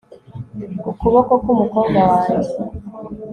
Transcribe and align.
ukuboko 0.91 1.31
k'umukobwa 1.43 1.97
wanjye 2.09 2.51